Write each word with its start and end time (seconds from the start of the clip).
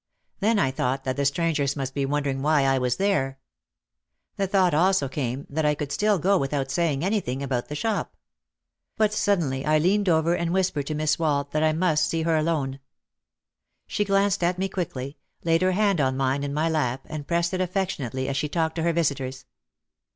Then 0.39 0.57
I 0.57 0.71
thought 0.71 1.03
that 1.03 1.15
the 1.15 1.25
strangers 1.25 1.75
must 1.75 1.93
be 1.93 2.07
wondering 2.07 2.41
why 2.41 2.63
I 2.63 2.79
was 2.79 2.95
there. 2.97 3.37
The 4.35 4.47
thought 4.47 4.73
also 4.73 5.07
came 5.07 5.45
that 5.47 5.63
I 5.63 5.75
could 5.75 5.91
still 5.91 6.17
go 6.17 6.39
without 6.39 6.71
saying 6.71 7.05
anything 7.05 7.43
about 7.43 7.67
the 7.67 7.75
shop. 7.75 8.15
But 8.97 9.13
suddenly 9.13 9.63
I 9.63 9.77
leaned 9.77 10.09
over 10.09 10.33
and 10.33 10.51
whispered 10.51 10.87
to 10.87 10.95
Miss 10.95 11.19
Wald 11.19 11.51
that 11.51 11.61
I 11.61 11.73
must 11.73 12.09
see 12.09 12.23
her 12.23 12.35
alone. 12.35 12.79
She 13.85 14.03
glanced 14.03 14.43
at 14.43 14.57
me 14.57 14.69
quickly, 14.69 15.19
laid 15.43 15.61
her 15.61 15.73
hand 15.73 16.01
on 16.01 16.17
mine 16.17 16.43
in 16.43 16.51
my 16.51 16.67
lap 16.67 17.05
and 17.07 17.27
pressed 17.27 17.53
it 17.53 17.61
affectionately 17.61 18.27
as 18.27 18.35
she 18.35 18.49
talked 18.49 18.77
to 18.77 18.81
her 18.81 18.93
visitors. 18.93 19.45